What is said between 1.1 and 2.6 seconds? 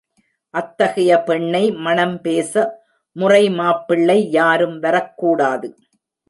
பெண்ணை மணம் பேச